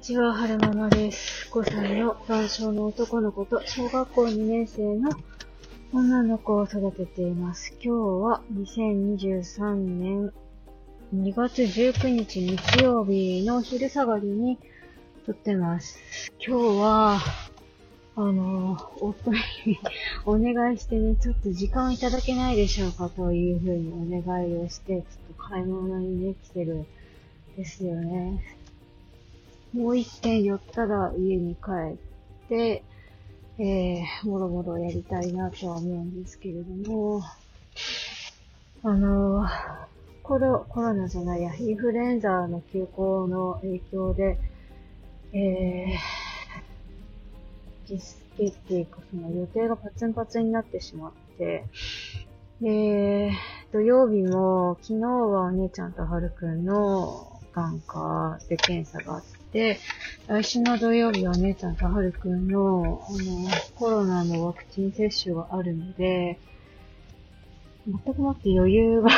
[0.00, 1.50] ちは、はるままです。
[1.52, 5.10] 5歳の男性の男の子と小学校2年生の
[5.92, 7.74] 女の子を育てています。
[7.82, 7.88] 今日
[8.24, 10.32] は2023年
[11.14, 14.58] 2月19日日曜日の昼下がりに
[15.26, 15.98] 撮ってます。
[16.44, 17.18] 今日は、
[18.16, 19.38] あの、夫に
[20.24, 26.86] お願いしてね、ちょっと時間いただけないでしょうかというふうにお願いをして、ちょっと買い物にね、来てるん
[27.58, 28.59] ですよね。
[29.72, 32.82] もう一点寄ったら家に帰って、
[33.58, 37.22] えー、もろもろやりたいなとは思うんですけれども、
[38.82, 39.48] あのー、
[40.24, 44.38] コロ、コロナじゃないや、インフルエンザの休校の影響で、
[45.32, 48.00] えー、実
[48.38, 51.64] 施っていうか、その予定がパツンパツンになってしまって、
[52.60, 53.32] で、
[53.72, 59.78] 土曜日も、昨日はお姉ちゃんとはるくんの眼科で検査があってて、
[60.26, 66.38] 来週の土曜日は姉ちゃんとはるくんの、あの、コロナのワクチン接種があるので、
[67.86, 69.10] 全くもって余裕が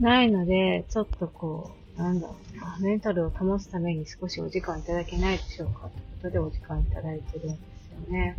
[0.00, 8.36] ないので、ちょっとこう、なんだろうな、メンタルを保つために少しお時間いただけないでしょうかということでお時間いただいてるんですよね。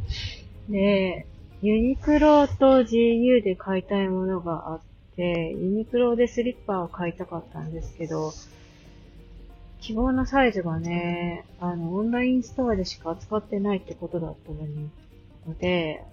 [0.69, 1.27] で、
[1.61, 4.81] ユニクロと GU で買いたいものがあっ
[5.15, 8.33] て、ユニクロでスリッパを買いたかったんですけど、
[9.85, 14.89] 希望のサイズがね、あの、オンラインストアでしか扱ってないってことだったのに、
[15.47, 16.03] ので、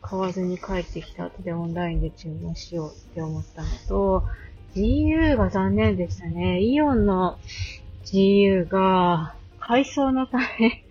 [0.00, 4.22] 買わずに帰ってきた後でオンラインで注文しようって思ったのと、
[4.76, 6.60] GU が残念でしたね。
[6.60, 7.40] イオンの
[8.04, 10.84] GU が改装のため、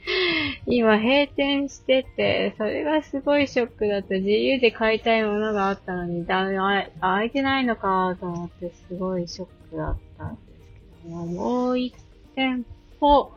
[0.66, 4.16] 今閉店してて、それがすごいショックだった。
[4.16, 11.96] GU で買いたいものがあったのに、だあ空いてないのかと思ってすごいショックだったんですけども、もう一
[12.38, 12.64] 店
[13.00, 13.32] 舗、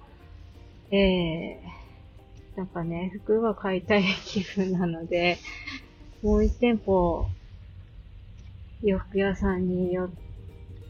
[0.90, 5.38] えー、なんかね、服が買いたい気分なので、
[6.22, 7.24] もう一店舗、
[8.82, 10.10] 洋服屋さんに寄っ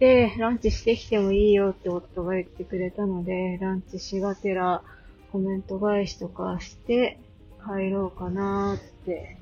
[0.00, 4.82] て、ランチしてきてもいいよって夫が言ってくれたので、ランチしがてら
[5.30, 7.16] コメント返しとかして
[7.64, 9.36] 帰ろうかなーって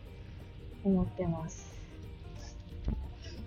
[0.85, 1.75] 思ってます。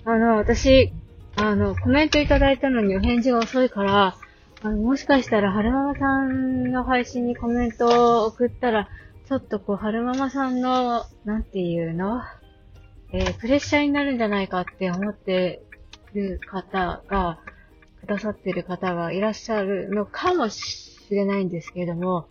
[0.04, 0.92] あの、私、
[1.36, 4.18] あの、コメントいただいたのにお返事が遅いから、
[4.64, 8.90] あの、もしかしたら、はるままさんの配信にコメントを送ったら、
[9.28, 12.22] ちょっとこう、はるままさんの、なんていうの？
[13.14, 15.64] えー、プレッシャーになるんじゃないかって思って
[16.14, 17.40] る方が、
[18.02, 22.28] くださってる方がいらっしゃるのかもしれないんですけども、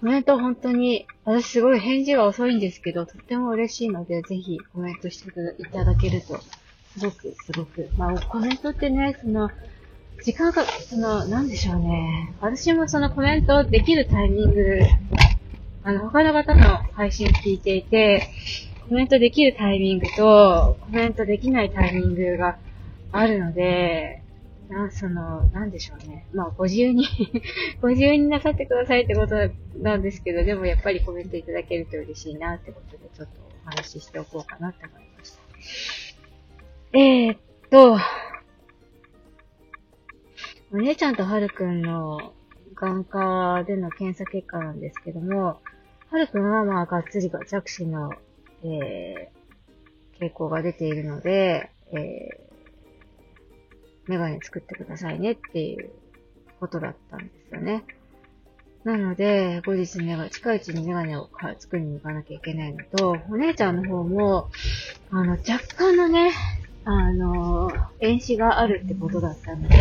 [0.00, 6.40] コメント本当に、私すごい返事が遅いんですけど、とっても嬉しいので、ぜひコメントしていただけると、
[6.98, 7.88] すごく、すごく。
[7.98, 9.50] まあ、コメントってね、その、
[10.22, 12.34] 時間が、その、なんでしょうね。
[12.40, 14.80] 私もそのコメントできるタイミング、
[15.82, 18.28] あの、他の方の配信聞いていて、
[18.88, 22.58] コメントできるタイミングと、コメントできないタイミングが
[23.12, 24.22] あるので、
[24.68, 26.26] な、その、なんでしょうね。
[26.32, 27.04] まあ、ご自由に
[27.80, 29.34] ご自由になさってくださいってこと
[29.78, 35.40] なんですけど、でもやっぱりコメントいただけると嬉しいなってことで、ちょっとお話ししておこうかなって思いました。
[36.92, 37.38] えー、っ
[37.70, 37.98] と、
[40.72, 42.32] お姉ちゃんとはるくんの
[42.76, 45.60] 眼科での検査結果なんですけども、
[46.10, 48.12] はるくんはまあ、がっつりが弱視の、
[48.62, 55.90] えー、傾向が出ているので、えー、メガネ作ってくださいねっていう
[56.60, 57.84] ことだったんですよね。
[58.84, 61.28] なので、後日メガ近いうちにメガネを
[61.58, 64.48] 作りに行かなきゃいけないのと、お姉ちゃんの方も、
[65.10, 66.30] あの、若干のね、
[66.84, 69.76] あの、遠視があるってことだったので、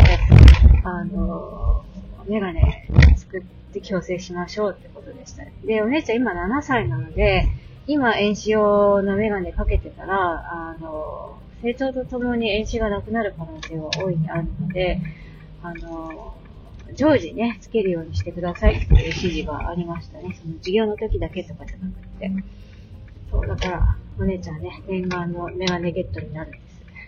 [0.83, 1.83] あの、
[2.27, 3.41] メガネ作っ
[3.73, 5.43] て矯正しましょうってことでした。
[5.65, 7.47] で、お姉ちゃん今7歳なので、
[7.87, 10.15] 今遠視用のメガネかけてたら、
[10.51, 15.01] あの、成長とともに遠視がなくなる可能性は大いにあるので、
[15.61, 16.35] あの、
[16.95, 20.37] 常時ね、つけるようにしてくださいっていう指示がありましたね。
[20.41, 22.31] その授業の時だけとかじゃなくて。
[23.31, 26.59] そう、だから、お姉ちゃんね、念願のメガネゲットになるんで。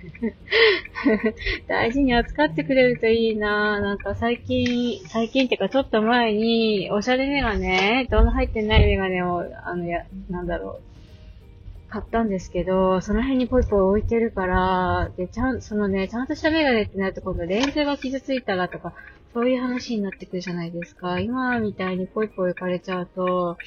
[1.67, 3.81] 大事に扱ってくれるといいなぁ。
[3.81, 18.93] なんか最近、最近ってかちょっと前に、おしゃれメガネ、どの入ってないメガネを、あの、や、なんだろう、買ったんですけど、その辺にポイポイ置いてるから、で、ちゃん、そのね、ちゃんとしたメガネってなると今度レンズが傷ついたらとか、
[19.33, 21.19] そういう話になってくるじゃないですか。
[21.19, 23.57] 今みたいにポイポイ置かれちゃうと、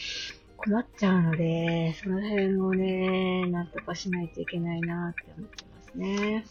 [0.64, 6.44] 困っちゃうので、その辺をね、なんとかしないといけないなって思ってますね。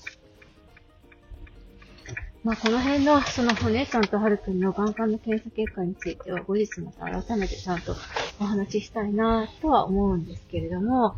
[2.43, 7.95] まあ、この辺の、そのお姉ちゃんとはるくんの眼科の検査結果については、後日また改めてちゃんと
[8.41, 11.15] お話ししたいなとは思うんですけれども、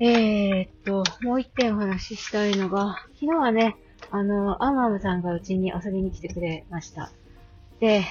[0.00, 3.76] えー、っと、もう一点お話ししたいのが、昨日はね、
[4.10, 7.12] あの、アンマムさんがうちに遊びに来てくれました。
[7.78, 8.04] で、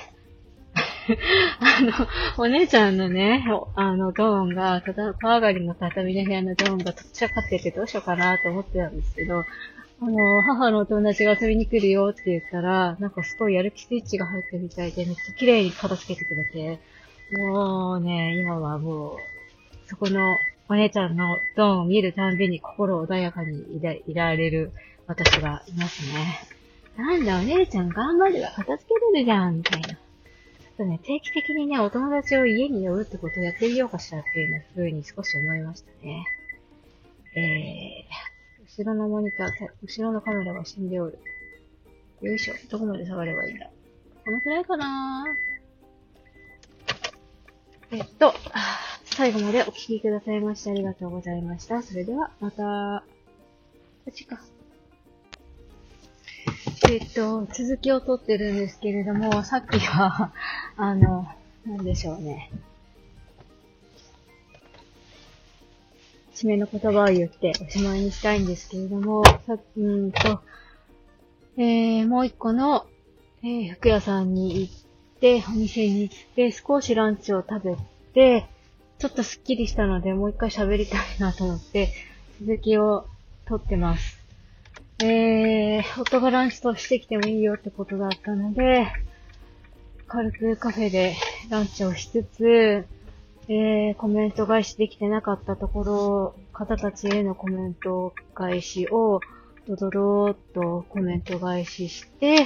[1.60, 1.92] あの、
[2.38, 3.46] お姉ちゃんのね、
[3.76, 9.46] あの、ドーンが、ただ、小上がりの畳の部屋のドーンがとっちゃかっててどうしようかなと思ってたんですけど、
[10.00, 16.80] あの、母のお友達が遊びに来るよって言ったら、なんかすごいやる気スイッチが入ったみたいで、めっちゃ綺麗に片付けてくれて、
[17.32, 19.18] もうね、今はもう、
[19.88, 20.38] そこの
[20.70, 23.64] お姉ちゃんのドーンを見るたんびに心穏やかに
[24.08, 24.72] いられる
[25.08, 26.40] 私がいますね。
[26.98, 29.98] なんだ、お姉ちゃん頑張れば片付けれるじゃん、みたいな。
[30.78, 36.28] ちょっとね、定期的にね、お友達を家に呼ぶってことをやってみようかしらっていうふうに少し思いましたね。
[37.36, 39.50] えー、後ろのモニター、
[39.82, 41.18] 後ろのカメラが死んでおる。
[42.22, 42.54] よいしょ。
[42.70, 43.72] どこまで下がればいいんだ。
[44.24, 45.26] このくらいかな
[47.90, 48.36] えっと、
[49.06, 51.82] 最後までお聴きくださいましてありがとうございました。
[51.82, 53.04] それでは、また、
[54.06, 54.40] こっちか。
[56.90, 60.32] えっと、続きをとってるんですけれども、さっきは、
[60.78, 61.28] あの、
[61.66, 62.52] なんでしょうね。
[66.36, 70.40] 締めの言葉を言っておしまいにしたいんですけれども、さっき、うんと、
[71.58, 72.86] えー、もう一個の、
[73.42, 74.74] えー、服屋さんに行っ
[75.20, 77.76] て、お店に行って、少しランチを食べ
[78.14, 78.48] て、
[79.00, 81.92] ちょっとスッキリしたので、もう一回喋りたいなと思って、
[82.40, 83.08] 続きを
[83.48, 84.20] 撮ってます。
[85.04, 88.88] えー、夫がランチとしてきてもいいよってことだったので、
[90.08, 91.16] 軽くカフェで
[91.50, 92.88] ランチをしつつ、
[93.50, 99.20] えー、コメント返しできてなかったところ、方たちへのコメント返しを、
[99.68, 102.46] ドドローっとコメント返しして、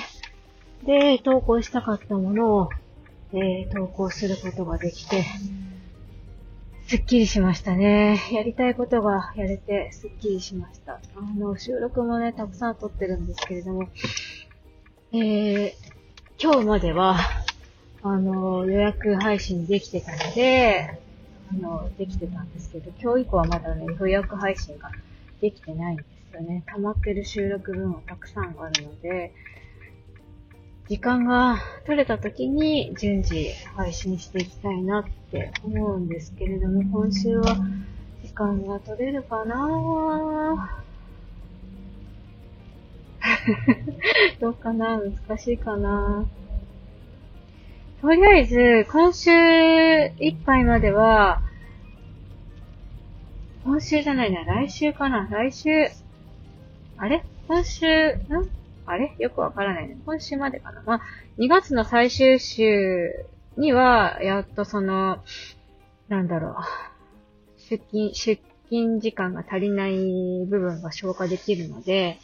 [0.86, 2.69] で、投稿したかったものを、
[3.34, 5.24] えー、投稿することができて、
[6.88, 8.19] すっきりしましたね。
[8.31, 10.94] やりたいことがやれてすっきりしました。
[10.94, 11.00] あ
[11.38, 13.88] の、収録もね、たくさん撮ってるんですけれども、
[15.14, 15.72] えー、
[16.44, 17.18] 今日までは、
[18.03, 21.00] あの、予約配信できてたので、
[21.51, 24.89] あの、できてたんですけど、今日以降はまだね、予約配信が
[25.39, 26.63] できてないんですよね。
[26.65, 29.33] 溜まってる収録分はたくさんあるので、
[30.89, 37.56] 時間が取れた時に順次配信していきたいなって思うんですけれども、今週は
[38.24, 40.81] 時間が取れるかな？
[44.42, 45.00] どうかな？
[45.00, 46.25] 難しいかな？
[48.01, 51.44] とりあえず、今週いっぱいまでは、
[53.63, 55.69] 今週じゃないな、来週かな来週、
[56.98, 57.24] あれ？
[57.48, 58.19] 今週、ん？
[58.88, 59.15] あれ？
[59.19, 59.98] よくわからないね。
[60.03, 60.81] 今週までかな。
[60.83, 61.01] まあ、
[61.38, 63.24] 2月の最終週
[63.56, 65.19] には、やっとその、
[66.09, 66.56] なんだろう、
[67.69, 72.18] 出勤、出勤時間が足りない部分が消化できるので、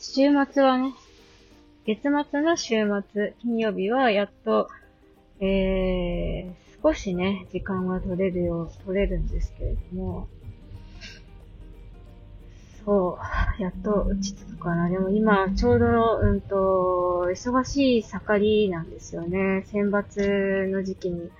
[0.00, 0.94] 週末はね、
[1.84, 4.68] 月末の週末、金曜日はやっと、
[5.40, 10.28] えー、少しね、時間は取れるよう、取れるんですけれども、
[12.84, 13.18] そ
[13.58, 14.88] う、やっと落ち着くかな。
[14.88, 19.64] でも今、ちょうど、うんと、忙しい盛りなんですよね。
[19.66, 21.30] 選抜の時期に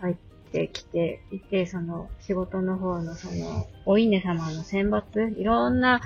[0.00, 0.16] 入っ
[0.52, 6.02] てきていて、その、仕事の方の、その、お稲様の選抜いろんな、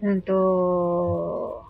[0.00, 1.69] うんと、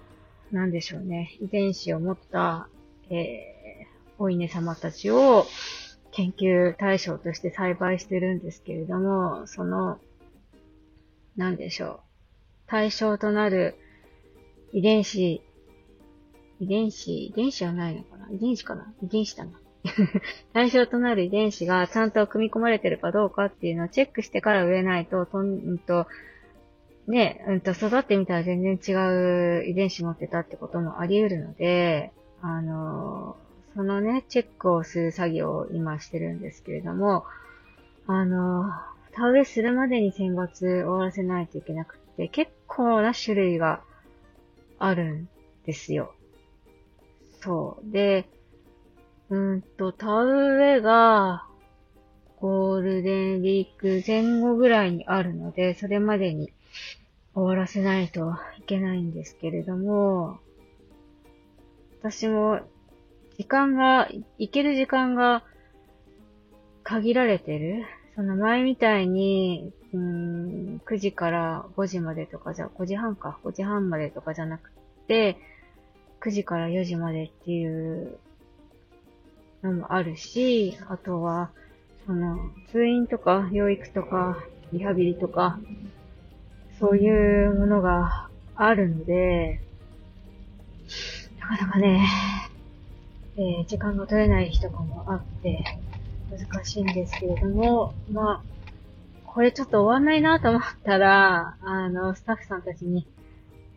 [0.53, 1.37] なんでしょうね。
[1.41, 2.69] 遺伝子を持った、
[3.09, 5.47] えー、お稲様たちを
[6.13, 9.99] 研究対象として栽培してるんですけれども、その、
[11.37, 12.01] なんでしょう。
[12.67, 13.77] 対象となる
[14.73, 15.43] 遺伝子、
[16.61, 18.29] 遺伝子、遺伝子はないのかな？
[18.31, 18.93] 遺伝子かな？
[19.03, 19.53] 遺伝子だな。
[20.53, 26.07] 対象となる遺伝子がちゃんと組み込まれてるかどうかっていうのをチェックしてから植えないと、とんと、
[27.07, 28.93] ね、うんと、育ってみたら全然違
[29.63, 33.37] う遺伝子持ってたってこともあり得るので、あの、
[33.75, 37.25] そのね、チェックをする作業を今してるんですけれども、
[38.07, 38.71] あの、
[39.13, 43.83] 田植えするまでに選抜終わらせないといけなくて、結構な種類が
[44.79, 45.29] あるん
[45.67, 46.15] ですよ。
[47.41, 47.93] そう。
[47.93, 48.29] で、
[49.29, 51.47] うんと、田植えが、
[52.41, 56.53] ゴールデンウィーク前後ぐらいにあるので、それまでに
[57.41, 60.39] 終わらせないといけないんですけれども、
[62.01, 62.61] 私も、
[63.39, 65.43] 時間が、行ける時間が
[66.83, 67.87] 限られてる。
[68.15, 74.71] その前みたいに、うん、9時から5時までとかじゃ、5時半か、5時半までとかじゃなく
[75.09, 75.39] て、
[76.21, 78.19] 9時から4時までっていう
[79.63, 81.51] のもあるし、あとは、
[82.05, 82.39] その、
[82.71, 84.37] 通院とか、養育とか、
[84.75, 85.59] リハビリとか、
[86.81, 89.61] そういうものがあるので、
[91.39, 92.09] なかなかね、
[93.37, 95.63] えー、時間が取れない日とかもあって、
[96.31, 98.43] 難しいんですけれども、まあ、
[99.27, 103.07] これちょっと終わんないなと思ったら、あの、スタッフさんたちに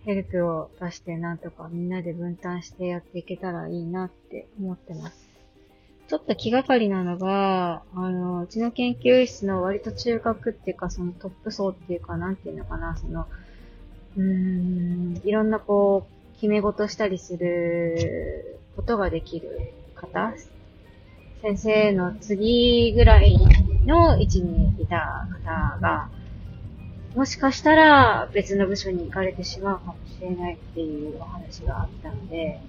[0.05, 5.32] ヘルプを出してなんとかみんなで分担してやっていけたらいいなって思ってます。
[6.07, 13.25] ちょっと気がかりなのが、あの、うちの研究室の割と中核っていうか、そのトップ層っていうか、なんていうのかな、その、
[14.17, 20.33] うーん、いろんなこう、決め事したりすることができる方
[21.41, 23.37] 先生の次ぐらい
[23.85, 26.09] の位置にいた方が、
[27.15, 32.59] もしかしたら別の部署に行かれてしまうかもしれないっていうお話があったので、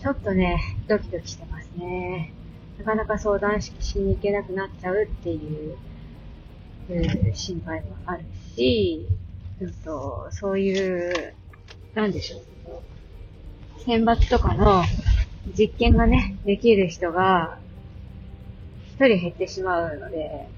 [0.00, 2.32] ちょっとね、ドキドキしてますね。
[2.78, 5.76] なかなか相談しに行けなくなっちゃうっていう、
[6.90, 8.24] うん心配もある
[8.56, 9.06] し、
[9.60, 11.34] うんと、そういう、
[11.94, 12.42] なんでしょう。
[13.84, 14.82] 選抜とかの
[15.58, 17.58] 実験がね、できる人が
[18.86, 20.48] 一人減ってしまうので、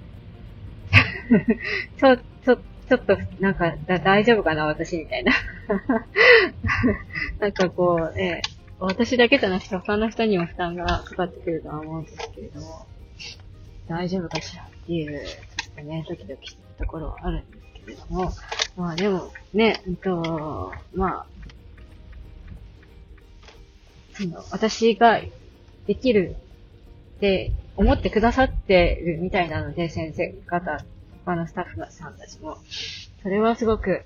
[1.98, 5.32] ちょ、ちょ、ちょっと、なんか、だ大丈夫かな、私、みたいな。
[7.40, 8.42] なんかこう、ね、
[8.78, 12.86] 私だけじゃなくて他の人にも負担がかかってくるとは思うんですけれども、
[13.88, 18.32] 大丈夫かしらっていう、ちょっとね、ドキドキしたところはあるんですけれども、
[18.76, 21.26] まあでも、ね、うんと、まあ、
[24.50, 25.20] 私が
[25.86, 26.36] できる
[27.16, 30.84] って思ってくださってるみたいなので、先生方、
[31.24, 32.58] 他のスタッフさんたちも。
[33.22, 34.04] それはすごく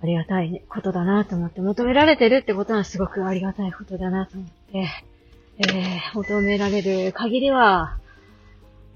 [0.00, 4.88] ありがたいことだなと思って、求められてるってことはすごくありがたいことだなと思って、
[5.58, 7.98] えー、求められる限りは、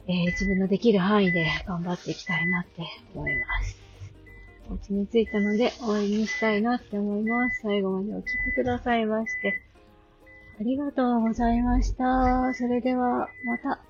[0.06, 2.82] えー、自分のできる範囲で頑張っていきたいなって
[3.14, 3.78] 思います。
[4.70, 7.60] お家に着いたので終わりにしたいなって思います。
[7.62, 9.60] 最後までお聴きくださいまして。
[10.60, 12.54] ありがとうございました。
[12.54, 13.80] それでは、また。